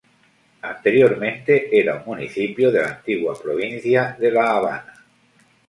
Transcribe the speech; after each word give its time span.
Anteriormente 0.63 1.69
era 1.77 1.97
un 1.97 2.05
municipio 2.07 2.71
de 2.71 2.81
la 2.81 2.87
antigua 2.87 3.39
provincia 3.39 4.17
de 4.19 4.31
La 4.31 4.49
Habana. 4.57 5.05